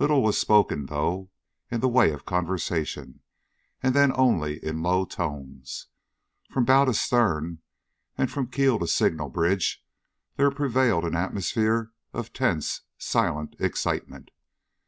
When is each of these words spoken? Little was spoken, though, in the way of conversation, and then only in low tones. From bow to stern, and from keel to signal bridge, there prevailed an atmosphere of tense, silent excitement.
Little 0.00 0.20
was 0.20 0.36
spoken, 0.36 0.86
though, 0.86 1.30
in 1.70 1.78
the 1.80 1.86
way 1.88 2.10
of 2.10 2.24
conversation, 2.24 3.20
and 3.80 3.94
then 3.94 4.10
only 4.16 4.58
in 4.64 4.82
low 4.82 5.04
tones. 5.04 5.86
From 6.50 6.64
bow 6.64 6.86
to 6.86 6.92
stern, 6.92 7.60
and 8.18 8.28
from 8.32 8.48
keel 8.50 8.80
to 8.80 8.88
signal 8.88 9.28
bridge, 9.28 9.86
there 10.34 10.50
prevailed 10.50 11.04
an 11.04 11.14
atmosphere 11.14 11.92
of 12.12 12.32
tense, 12.32 12.80
silent 12.98 13.54
excitement. 13.60 14.32